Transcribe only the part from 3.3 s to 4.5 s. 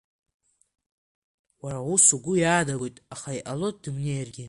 иҟалоит дымнеиргьы.